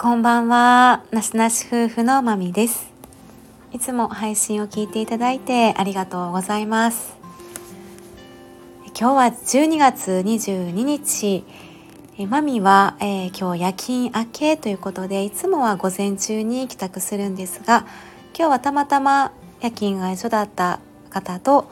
[0.00, 1.02] こんばんは。
[1.10, 2.92] なしなし夫婦のまみです。
[3.72, 7.16] いつも配信を聞いていただいてありがとうございます。
[8.96, 11.44] 今日は12月22日。
[12.28, 17.84] マミは、えー、今日夜勤明けということで、いつもは午前中に帰宅するんですが、
[18.38, 20.78] 今日はたまたま夜勤が一緒だった
[21.10, 21.68] 方と、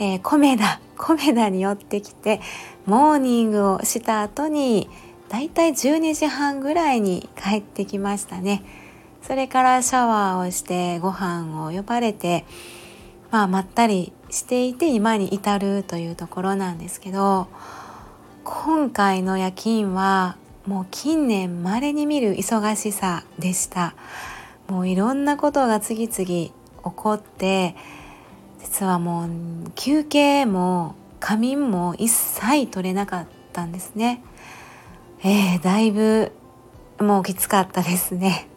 [0.00, 2.40] えー、コメダ、コメダに寄ってきて、
[2.86, 4.90] モーニングをした後に、
[5.32, 8.62] だいたい12時半ぐらいに帰ってきましたね。
[9.22, 12.44] それからシャワーをしてご飯を呼ばれて
[13.30, 17.46] まあまったりしていて今に至るというところなんですけど
[18.44, 20.36] 今回の夜勤は
[20.66, 23.94] もう近年稀に見る忙しさでした。
[24.68, 26.52] もういろんなことが次々起
[26.82, 27.74] こって
[28.60, 29.30] 実はもう
[29.76, 34.22] 休憩も仮眠も一切取れなかったんですね。
[35.24, 36.32] えー、だいぶ
[36.98, 38.48] もうきつかったですね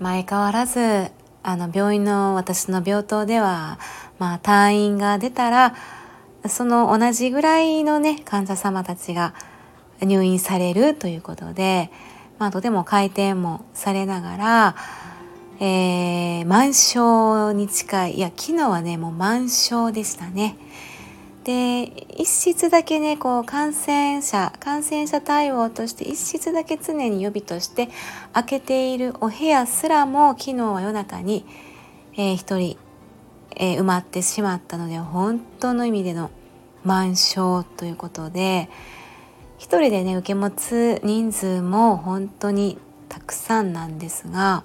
[0.00, 1.10] 前変わらず
[1.42, 3.78] あの病院の私の病棟では、
[4.18, 5.74] まあ、退院が出たら
[6.46, 9.32] その同じぐらいのね患者様たちが
[10.02, 11.90] 入院されるということで、
[12.38, 14.76] まあ、とても回転もされながら、
[15.58, 20.56] えー、満床に近いいや昨日はねもう満床でしたね。
[21.44, 21.82] で
[22.20, 27.88] 一室だけねこう感染者感染者対応として一室だけ常に予備として
[28.32, 31.44] 開けているお部屋すらも昨日は夜中に、
[32.14, 32.78] えー、1人、
[33.56, 36.30] えー、埋まってしまったので本当の意味での
[36.84, 38.68] 満床ということで
[39.58, 44.64] 1人でね受け持つ人数も本当にたくさんなんですが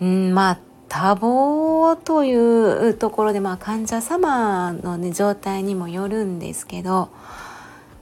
[0.00, 7.10] うんまあ多忙というところで、まあ、患者様の、ね、状態にもよるんですけど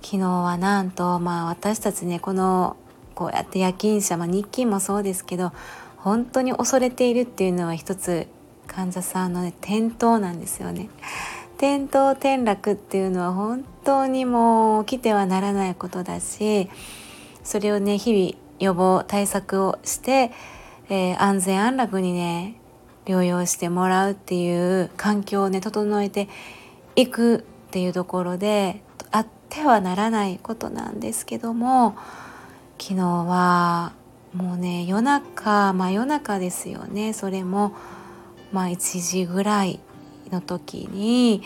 [0.03, 2.77] 昨日はなんと、まあ、私たちねこの
[3.15, 5.53] こうやって夜勤者、まあ、日勤もそうですけど
[5.97, 8.27] 本当に恐れているっていうのは一つ
[8.67, 10.89] 患者さんの、ね、転倒なんですよね。
[11.57, 16.69] 転倒転落っていうのは本当にもう起きてはならないことだし
[17.45, 20.33] それをね日々予防対策をして、
[20.89, 22.57] えー、安全安楽にね
[23.07, 26.29] 療養してもらうっていう環境をね整えて
[26.97, 31.97] いくっていうところであってはならないことなんですけども
[32.81, 33.93] 昨日は
[34.35, 37.75] もうね夜中まあ夜中ですよねそれも
[38.53, 39.81] まあ1時ぐらい
[40.31, 41.43] の時に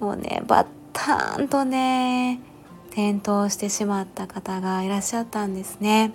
[0.00, 2.40] もうねバッタンとね
[2.90, 6.12] 転倒してしまった方がいらっしゃったんですね。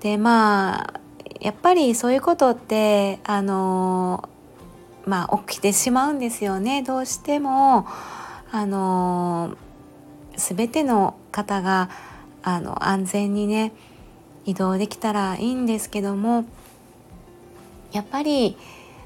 [0.00, 1.01] でまあ
[1.42, 4.28] やっぱりそういうことってあの
[5.04, 6.82] まあ起きてしまうんですよね。
[6.82, 7.86] どうしても
[8.52, 9.56] あの
[10.36, 11.90] 全ての方が
[12.44, 13.72] あの安全にね
[14.44, 16.44] 移動できたらいいんですけども
[17.90, 18.56] やっぱり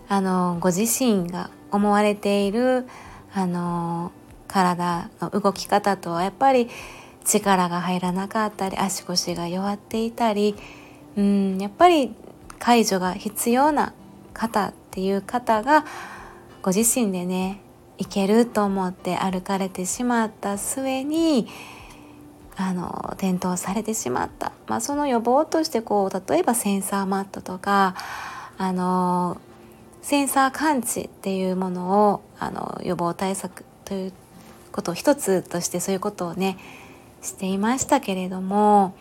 [0.09, 2.87] あのご自身が思われている
[3.33, 4.13] あの
[4.47, 6.69] 体の動き方とはやっぱり
[7.25, 10.55] 力が入らなかったり足腰が弱っていたり
[11.17, 12.15] うんやっぱり
[12.59, 13.93] 介助が必要な
[14.33, 15.85] 方っていう方が
[16.63, 17.61] ご自身でね
[17.99, 21.49] いけると思って歩かれてしまった末に
[22.57, 27.95] あの転倒されてしまった、まあ、その予防としてこう例えばセンサーマットとか
[28.59, 29.41] あの
[30.01, 34.13] センサー感知っていうものをあの予防対策という
[34.73, 36.57] ことを一つとしてそういうことをね
[37.23, 38.97] していましたけれども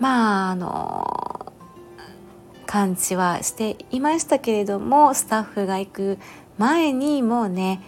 [0.00, 1.52] まああの
[2.74, 6.18] 感知はしていましたけれどもスタッフが行く
[6.58, 7.80] 前にもうね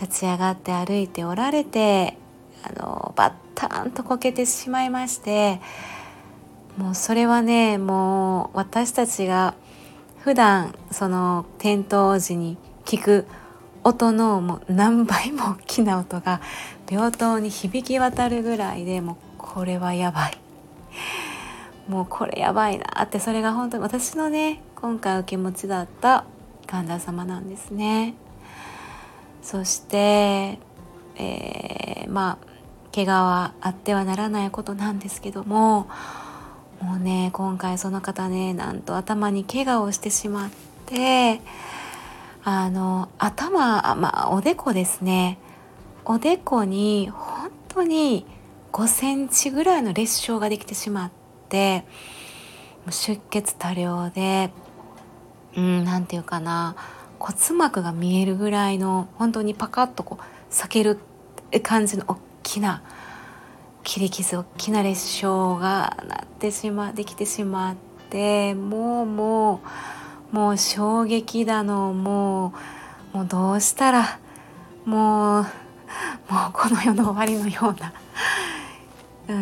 [0.00, 2.16] 立ち上がって歩いておられて
[2.64, 5.60] あのバッタンとこけてしまいまして
[6.76, 9.54] もうそれはねもう私たちが
[10.24, 13.26] 普段その転倒時に聞く
[13.84, 16.40] 音のもう何倍も大きな音が
[16.90, 20.38] 病棟に響き渡るぐらいでもうこれはやばい。
[21.88, 26.24] もうこれやばいなってそれが本当に私のね今回お気持ちだった
[26.66, 28.14] 患者様なんですね。
[29.42, 30.58] そして、
[31.16, 32.46] えー、まあ
[32.94, 35.88] 怪我はあってはならないことなんですけども
[36.80, 40.50] もうね今回その方ねなんと頭に怪我をしてしまっ
[40.86, 41.40] て
[42.44, 45.38] あの頭まあおでこですね
[46.04, 48.26] おでこに本当に
[48.72, 51.21] 5センチぐらいの裂傷ができてしまって
[51.52, 51.84] て
[52.90, 54.50] 出血多量で
[55.54, 56.74] うん何て言うかな
[57.18, 60.98] 骨膜が見えるぐらいの本当にパカッとこう裂ける
[61.62, 62.82] 感じの大きな
[63.84, 65.26] 切り傷大きな裂傷
[65.60, 67.76] がなってしまできてしまっ
[68.08, 69.60] てもうも
[70.32, 72.54] うもう衝撃だのも
[73.12, 74.18] うもうどうしたら
[74.86, 77.92] もうもうこの世の終わりのような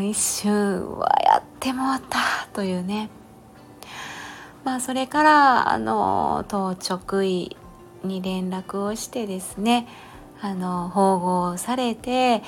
[0.03, 2.19] 一瞬はやってもった
[2.53, 3.11] というね。
[4.65, 7.57] まあそれからあの当直医
[8.05, 9.87] に連絡をしてですね
[10.41, 12.43] あの縫合されて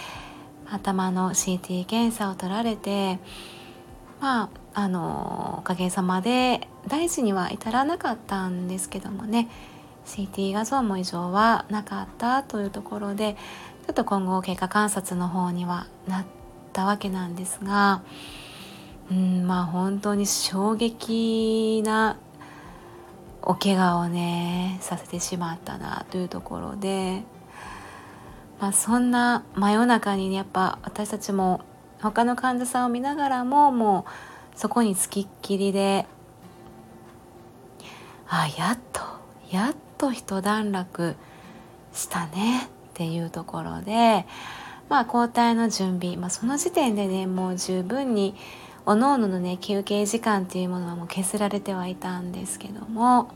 [0.71, 3.19] 頭の CT 検査を取られて
[4.21, 9.49] まああのおかげさまで大事には至らなかったんですけどもね
[10.07, 13.37] CT 画像も異常はなかったというところで
[13.87, 16.42] ちょっと今後経過観察の方にはなって
[16.73, 18.03] たわけなんですが
[19.11, 22.19] うんまあ本当に衝撃な
[23.43, 27.23] お怪我をねさせてしまったなというところで
[28.63, 31.63] まあ、そんな真夜中に、ね、やっぱ私たちも
[32.01, 34.07] 他の患者さんを見ながらもも
[34.55, 36.07] うそこにつきっきりで
[38.29, 39.01] あやっと
[39.51, 41.17] やっと一段落
[41.93, 44.27] したねっていうところで、
[44.93, 48.35] まあ、交代の準備、まあ、その時点でねもう十分に
[48.85, 53.31] おのおののね休憩時間っていうものはもう削られてはいたんですけども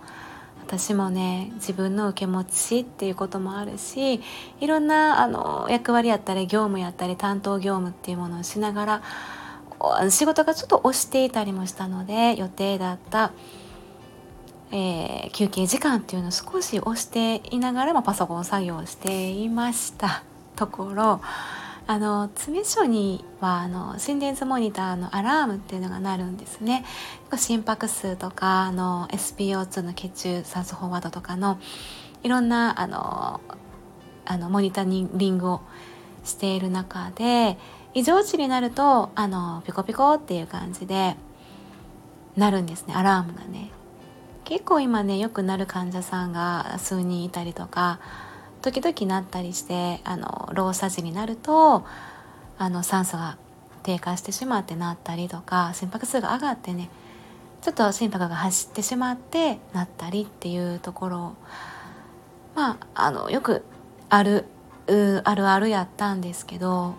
[0.66, 4.20] 私もね自分の受け持ちっていうこともあるし
[4.60, 13.32] いろんなあの役割やったり業務やったり担当業務っていうものをしながら仕事がちょっと押していたりもしたので予定だった、
[14.72, 20.22] えー、休憩時間っていうのを少し押していながらもパソコン作業をしていました。
[20.56, 21.20] ところ
[21.88, 26.84] あの詰所にはあの心電図モニターのアラームっていうのが鳴るんですね。
[27.36, 31.60] 心拍数とかあの SPO2 の血中酸素飽和度とかの
[32.24, 33.40] いろんなあの
[34.24, 35.60] あのモニタリングを
[36.24, 37.56] している中で
[37.94, 41.16] 異常値になるとあのピコピコっていう感じで
[42.36, 43.70] なるんですねアラームがね。
[44.42, 48.00] 結構今ねよくなる患者さんが数人いたりとか
[48.62, 51.84] 時々なったりしてあの老作時になると
[52.58, 53.36] あの酸素が
[53.82, 56.90] 低下してしまってなったりとか心拍数が上がってね
[57.62, 61.36] ちょっと心拍が走ってしまってなったりっていうところ
[62.54, 63.64] まああのよく
[64.08, 64.44] ある
[64.88, 66.94] あるあるやったんですけど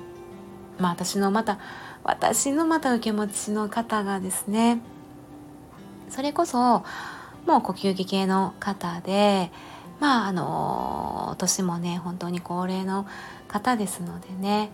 [0.78, 1.60] まあ私のまた
[2.04, 4.80] 私のまた受け持ちの方がですね
[6.10, 6.84] それこそ
[7.46, 9.52] もう呼吸器系の方で
[10.00, 13.06] まああの年もね本当に高齢の
[13.48, 14.72] 方ですのでね。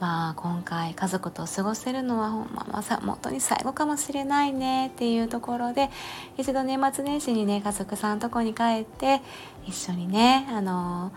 [0.00, 5.90] まあ今回家族と過ごせるのは、まあ、さ本当に最後かもしれないねっていうところで
[6.38, 9.20] 一度年末年始にね家族さんとこに帰って
[9.66, 11.12] 一緒にねあの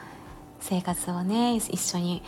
[0.59, 2.23] 生活をね一緒に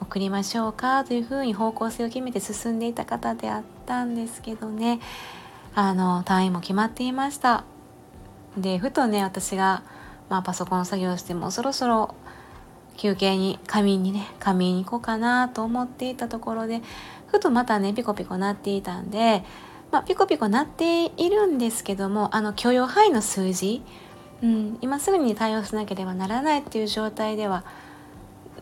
[0.00, 5.00] 送りましょうかというふうに方向性を決めて進んでいた方であったんですけどね。
[5.74, 7.64] あの単位も決まっていました。
[8.56, 9.82] でふとね私が
[10.28, 12.14] まあ、パソコン作業してもそろそろ
[12.96, 16.82] 休憩に仮眠にね仮眠に行こうかなと思っていたところで
[17.28, 19.44] ふとまたねピコピコ鳴っていたんで、
[19.92, 23.82] まあ、ピコピコ鳴っているんですけどもあの許容範囲の数字、
[24.42, 27.64] うん、今すぐに対応しなければならないっていう状態では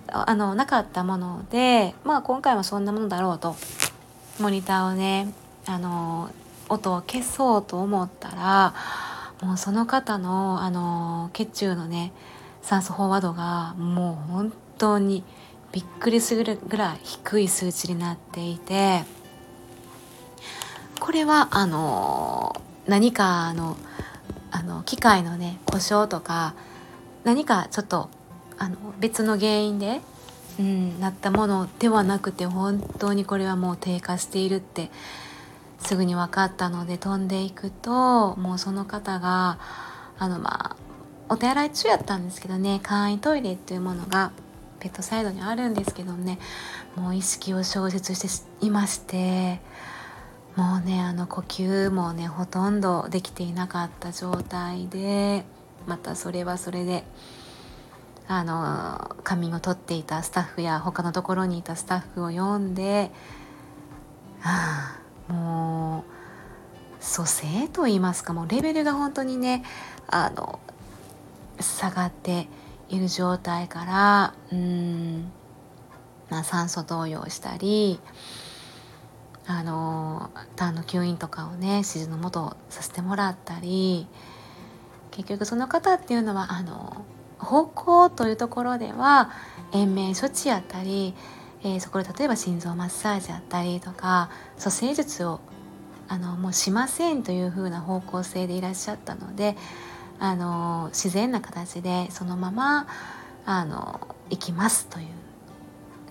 [0.09, 3.57] あのなかったもので、まあ、今回はそんなものだろうと
[4.39, 5.33] モニターをね
[5.65, 6.31] あの
[6.69, 8.75] 音を消そうと思ったら
[9.43, 12.13] もうその方のあの血中のね
[12.63, 15.23] 酸素飽和度がもう本当に
[15.73, 19.05] びっくりするぐらい低い数値になっていて
[21.01, 23.77] これはあの何かの
[24.51, 26.55] あの機械のね故障とか
[27.25, 28.09] 何かちょっと
[28.57, 30.01] あの別の原因で、
[30.59, 34.91] うん、なったものではなくて本当にこれはもう低下しているって
[35.79, 39.59] すぐに分かったので飛んでいくともうその方が
[40.19, 40.77] あのまあ
[41.29, 44.33] お手洗い中やったんですけどね簡易トイレっていうものが
[44.81, 46.39] ペットサイドにあるんですけどね
[46.95, 49.61] もう意識を消失していまして
[50.55, 55.45] もうねあの呼吸もねほとんどできていなかった状態で
[55.87, 57.05] またそれはそれで
[58.29, 63.11] あの仮眠を取っていたスタッフや他のところにいたスタッフを呼んで、
[64.41, 66.05] はあ、も
[67.01, 69.65] う蘇生と言いますかもうレベルが本当にね
[70.09, 70.61] あの
[71.61, 72.49] 下がって
[72.89, 75.31] いる状態からうん、
[76.31, 78.01] まあ、酸素投与をしたり
[79.47, 84.07] あの痰の吸引とかをね指示のもとさせてもらったり
[85.13, 87.05] 結局その方っていうのはあの
[87.39, 89.31] 方向というところでは
[89.73, 91.15] 延命処置やったり、
[91.67, 95.41] えー、そこで例えば心臓マッサージやったりとか蘇生術を
[96.07, 99.57] あのもうしませんというふうな方向性でいらっしゃったので
[100.21, 102.87] あの自然な形でそのまま
[103.45, 105.07] あの行きますという、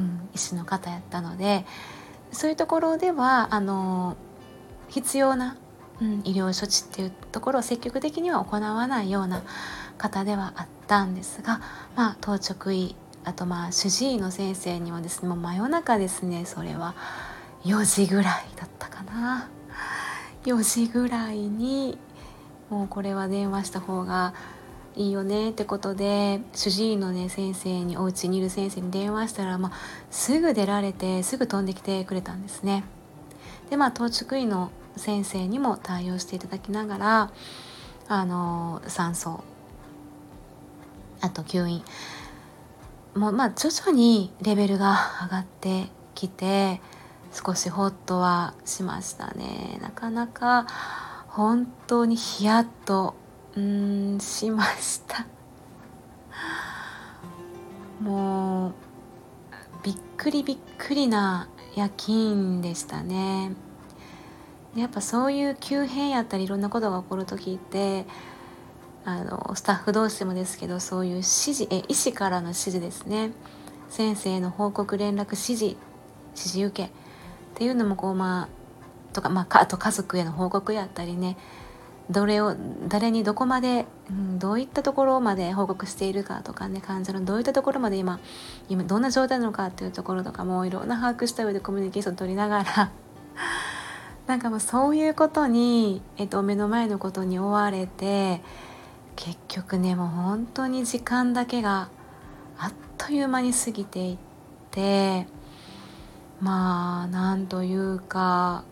[0.01, 1.65] うん、医師の方やったので
[2.33, 4.17] そういうところではあの
[4.89, 5.55] 必要な、
[6.01, 9.41] うん、医療処置っていうところを積極的には行わないような
[9.97, 11.61] 方ではあったんですが、
[11.95, 12.95] まあ、当直医
[13.25, 16.95] あとまあ主治医の先生にはですねもう真夜中ですねそれは。
[17.65, 19.49] 4時ぐらいだったかな。
[20.45, 21.97] 4時ぐらいに
[22.69, 24.35] もうこれは電話した方が
[24.95, 29.71] いいよねってことで主治医のね先生にお家にいる先生に電話したら、まあ、
[30.11, 32.83] すぐ出られてすぐ飛んできてくれたんですね。
[33.71, 37.31] でまあ当直医の先生にも対応していただきながら
[38.07, 39.43] あの酸素
[41.21, 41.83] あと吸引。
[43.15, 46.81] もうまあ徐々にレベルが上がってきて
[47.31, 49.79] 少しホッとはしましたね。
[49.81, 50.67] なかなか
[51.27, 53.15] 本当にヒヤッと
[53.55, 55.25] うんしました。
[58.03, 58.73] もう
[59.83, 63.53] びっくりびっくりな夜勤でしたね。
[64.75, 68.05] やっぱそういう急変やったりいろんなことが起こる時って
[69.05, 73.31] あのスタッフ同士でもですけどそういう指示え医師からの指示ですね。
[73.89, 75.77] 先生の報告連絡指示指
[76.35, 76.91] 示受けっ
[77.53, 81.37] ていうのもこうまあとかまああと家族への報告やったりね。
[82.09, 82.55] どれを
[82.87, 88.19] 誰にどこまで、うん、どういったところまで報告しているかとかね患者のどういったところまで今
[88.69, 92.91] 今どんな状態なのかっていうところとかもいろんな把握した上でコミュニケーション取りながら。
[94.27, 98.41] なんかもうそういうことに、えっと、目の前のことに追われて
[99.15, 101.89] 結局ねもう本当に時間だけが
[102.57, 104.17] あっという間に過ぎていっ
[104.71, 105.27] て
[106.41, 108.63] まあなんというか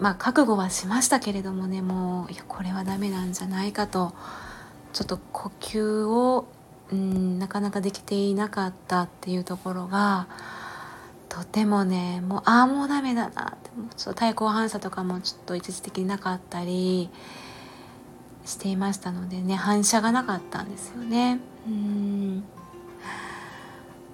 [0.00, 4.12] まあ覚悟はしましたけれどもねもういやこれはダメなんじゃないかと
[4.92, 6.46] ちょっと呼吸を
[6.90, 10.26] うんなかなかできていなかったっていうところが
[11.28, 17.08] とてもねもうああもうダメだなってもうちょっと対抗反射とかもちょっと一時的になかったり
[18.44, 21.40] していましたのでね反射がなかったんですよね。
[21.66, 22.44] うん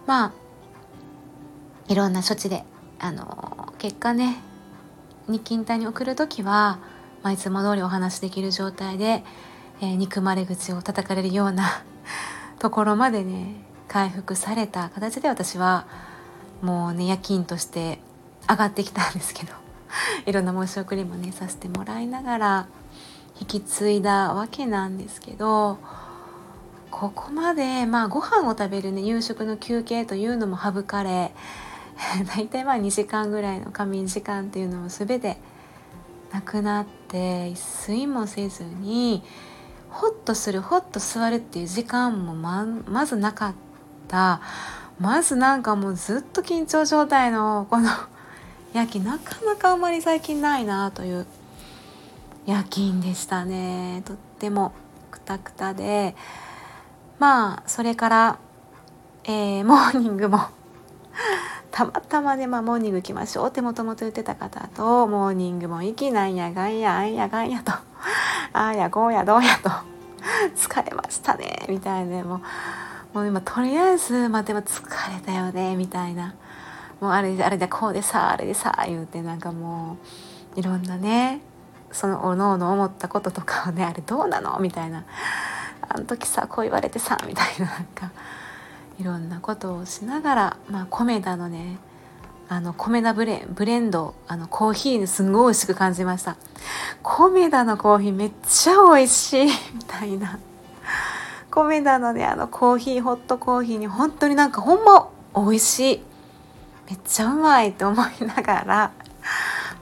[0.07, 0.33] まあ
[1.89, 2.65] いろんな処置で
[2.99, 4.39] あの結果ね
[5.29, 6.79] 日勤隊に送る時は、
[7.23, 9.23] まあ、いつも通りお話できる状態で、
[9.81, 11.83] えー、憎まれ口を叩かれるような
[12.59, 13.57] ところまでね
[13.87, 15.87] 回復された形で私は
[16.63, 18.01] もうね夜勤として
[18.49, 19.53] 上がってきたんですけど
[20.27, 22.67] いろんな申し送りもねさせてもらいながら
[23.41, 25.79] 引き継いだわけなんですけど
[26.91, 31.33] ここまでまあご飯を食べるね夕食の休憩というのも省かれ
[32.35, 35.39] 大体まあ2時間ぐらいの仮眠時間っていうのも全て
[36.33, 39.23] なくなって一睡もせずに
[39.91, 43.55] ホッとするホッと座るっていう時間もままずなかっ
[44.09, 44.41] た。
[45.01, 47.89] まずなんかもうずっと緊張状態のこの
[48.75, 51.27] 夜勤なかなかあんまり最近ないなという
[52.49, 54.01] 夜勤でしたね。
[54.07, 54.73] とっても
[55.11, 56.17] くたくたで。
[57.19, 58.39] まあそれから、
[59.25, 60.41] えー、 モーニングも。
[61.71, 63.49] たまたまね、まあ、モーニング行きましょう。
[63.49, 67.73] ってもともと言ってた方とモーニングも行きなんやがんやあんやがんやと。
[67.73, 67.83] あ
[68.53, 69.69] あやこうやどうやと。
[70.57, 71.67] 疲れましたね。
[71.69, 72.25] みたいな。
[72.25, 72.41] もう
[73.13, 74.81] もう今とりあえずまあでも疲
[75.15, 75.77] れたよね。
[75.77, 76.35] みたいな。
[76.99, 79.99] もうあれであれでこうでさあれでさ言うてなんかも
[80.57, 81.43] ういろんなね
[81.93, 84.59] そのおのおの思ったこととかをねあれどうなの？
[84.61, 85.05] みたいな。
[85.91, 88.11] あの時さこう言われてさみたいななんか
[89.01, 91.79] いろんなことをしながら、まあ、米田のね
[92.49, 96.37] あの米田ブレブレンドあのコーヒーすんごい美味しく感じました。
[97.03, 99.51] 米田のコーヒーめっちゃ美味しいみ
[99.87, 100.39] たいな。
[101.51, 106.03] 米田のねあのコーヒーホットコーヒーに本当になんかほんま美味しい。
[106.91, 108.93] めっちゃうまいって思いながら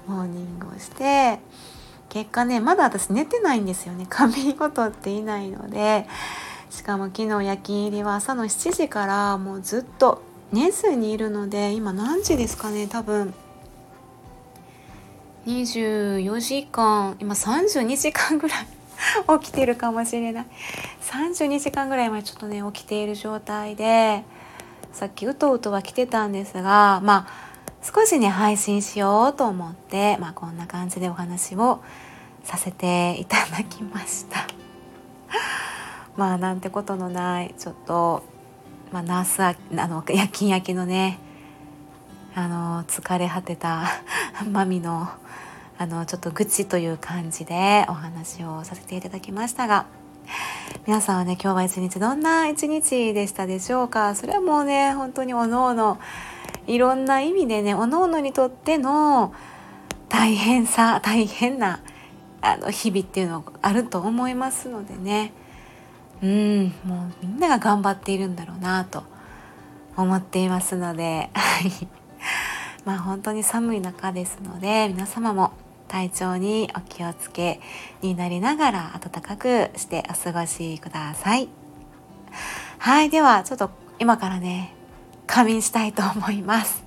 [0.07, 1.39] モーニングをして
[2.17, 4.07] 結果ねまだ私寝てないんですよね。
[4.09, 6.07] 仮眠をとっていないので。
[6.71, 10.21] しかも昨日夜勤入りは朝の7時からもうずっと
[10.53, 13.35] 寝ずにいるので今何時ですかね多分。
[15.47, 18.67] 24時間今32時間ぐらい
[19.41, 20.47] 起きてるかもしれない。
[21.03, 24.25] 32時間ぐらい前ちょっとね起きている状態で
[24.93, 27.47] さっきうとうとは来てたんですがまあ
[27.83, 31.81] 少しね配信しようと思って、まあ、こんな感じでお話を
[32.47, 34.47] させていただきました。
[36.17, 38.23] まあなんてことのないちょっと
[38.93, 39.55] まあ、ナースあ
[39.89, 41.19] の夜勤明けのね
[42.35, 43.85] あの疲れ果てた
[44.51, 45.09] マミの
[45.79, 49.85] あのちょっと愚痴という感じでお話をさせていただきましたが
[50.87, 54.15] 皆さんはね今日は一日どんな一日でしたでしょうか？
[54.15, 55.99] それはもうね本当におのおの
[56.67, 59.35] いろんな意味でねおのおのにとっての
[60.09, 61.81] 大変さ大変な
[62.41, 65.33] あの日々っていうのがあると思いますのでね。
[66.23, 69.03] うんもうみんなが頑張っているんだろうなと
[69.97, 71.31] 思っていますので。
[72.87, 75.51] まあ本当に寒い中ですので皆様も
[75.89, 77.61] 体調にお気をつけ
[78.01, 81.49] になりながら暖かくしてお過ごしください。
[82.79, 84.73] はいではちょっと今からね
[85.27, 86.86] 仮眠したいと思います。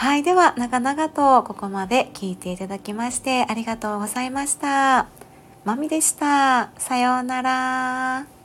[0.00, 5.08] はいでは長々とここまで聞いていただきましてありがとうございました。
[5.66, 6.70] まみでした。
[6.78, 8.39] さようなら。